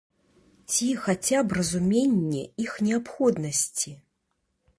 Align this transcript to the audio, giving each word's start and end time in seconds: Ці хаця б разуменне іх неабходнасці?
Ці 0.71 0.87
хаця 1.03 1.39
б 1.49 1.59
разуменне 1.59 2.43
іх 2.65 2.71
неабходнасці? 2.87 3.95